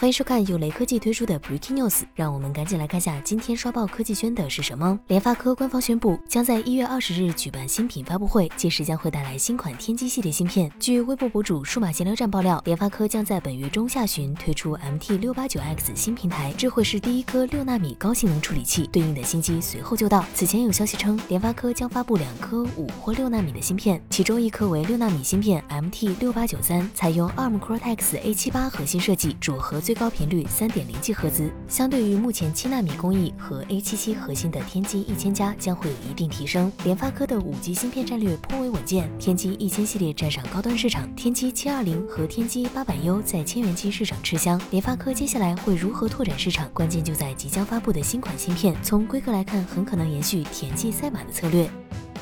[0.00, 4.96] 欢迎收看由雷科技推出的 Breaking News，让我们赶紧来看下今天刷爆科技圈的是什么。
[5.08, 10.70] 联发科官方宣布，将在一月二十日举办新品发布会，届时将会带来新款天玑系列芯片。
[10.78, 20.24] 据微博博主数码闲聊站爆料，联发科将在本月中下旬推出 MT 六八九 X 新平台，这会是第一颗六纳米高性能处理器，对应的新机随后就到。
[20.32, 29.82] 此前有消息称，联发科将发布两颗五或六纳米的芯片，其中一颗为六纳米芯片 MT 六八九三，采用 ARM Cortex A 七八核心设计，主核。
[29.88, 36.70] 最高频率三点零 G 赫兹，相对于目前七纳米工艺和 A 七七核心的天玑一千加将会有一定提升。
[36.84, 44.60] 联发科的五 G 芯片战略颇为稳健，天玑一千系列站上高端市场，天玑七二零和天玑八百 U 在千元机市场吃香。
[44.70, 48.76] 联发科接下来会如何拓展市场，关键就在即将发布的新款芯片。
[48.82, 51.66] 从规格来看，很可能延续田忌赛马的策略。